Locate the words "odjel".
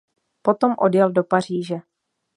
0.77-1.11